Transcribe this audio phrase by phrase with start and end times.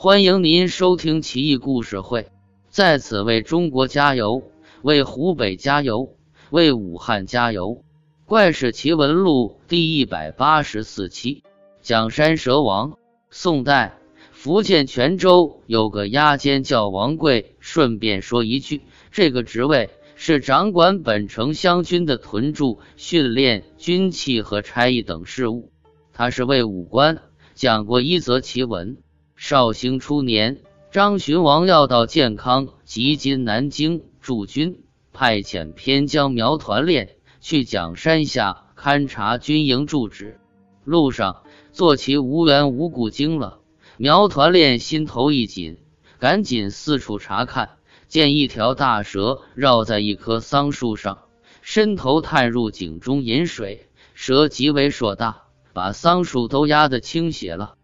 [0.00, 2.30] 欢迎您收听奇异故事会，
[2.68, 4.44] 在此为中国加油，
[4.82, 6.14] 为湖北加油，
[6.50, 7.82] 为武汉加油！
[8.24, 11.42] 怪事奇闻录第一百八十四期：
[11.82, 12.96] 蒋山蛇王。
[13.30, 13.98] 宋代
[14.30, 25.72] 福建泉州有个押监叫王贵，顺便说一句，这个职位是掌管本城乡军的屯驻、训练、军器和差役等事务。
[26.12, 27.20] 他是位武官，
[27.56, 28.98] 讲过一则奇闻。
[29.40, 37.10] 绍兴初年，张巡王要到建康及今南京驻军，派遣偏将苗团练
[37.40, 40.40] 去蒋山下勘察军营住址。
[40.82, 43.60] 路上，坐骑无缘无故惊了，
[43.96, 45.78] 苗团练心头一紧，
[46.18, 47.70] 赶紧四处查看，
[48.08, 51.18] 见一条大蛇绕在一棵桑树上，
[51.62, 57.76] 伸头探入井中饮水，蛇极为硕大，把桑树都压得倾斜了。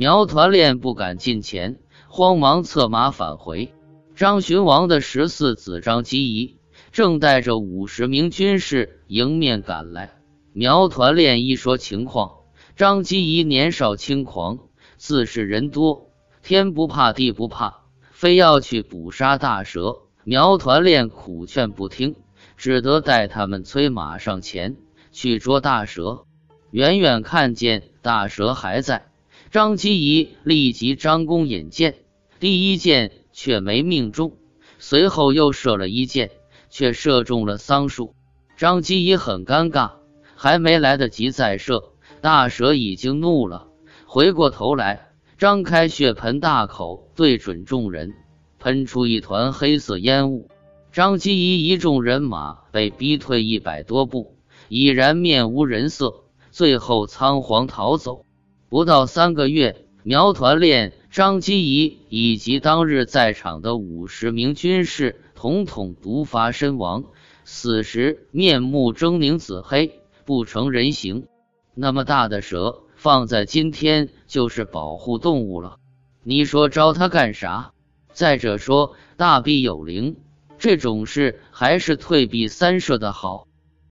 [0.00, 1.78] 苗团练不敢近前，
[2.08, 3.74] 慌忙策马返回。
[4.16, 6.56] 张巡王的十四子张基仪
[6.90, 10.12] 正带着五十名军士迎面赶来。
[10.54, 12.30] 苗团练一说情况，
[12.76, 14.60] 张基仪年少轻狂，
[14.96, 16.08] 自是人多，
[16.42, 19.98] 天不怕地不怕，非要去捕杀大蛇。
[20.24, 22.16] 苗团练苦劝不听，
[22.56, 24.78] 只得带他们催马上前
[25.12, 26.24] 去捉大蛇。
[26.70, 29.09] 远远看见大蛇还在。
[29.50, 31.96] 张基仪立即张弓引箭，
[32.38, 34.36] 第一箭却没命中，
[34.78, 36.30] 随后又射了一箭，
[36.68, 38.14] 却射中了桑树。
[38.56, 39.94] 张基仪很尴尬，
[40.36, 43.66] 还没来得及再射，大蛇已经怒了，
[44.06, 48.14] 回过头来，张开血盆大口，对准众人，
[48.60, 50.48] 喷出一团黑色烟雾。
[50.92, 54.36] 张基仪一众人马被逼退一百多步，
[54.68, 58.26] 已然面无人色，最后仓皇逃走。
[58.70, 67.02] 不到三个月，苗团练、张基仪以及当日在场的五十名军士统统毒发身亡，
[67.44, 71.26] 死时面目狰狞紫黑，不成人形。
[71.74, 75.78] 那么大的蛇，放在今天就是保护动物了。
[76.22, 77.72] 你说招它干啥？
[78.12, 80.14] 再者说，大必有灵，
[80.58, 83.48] 这种事还是退避三舍的好。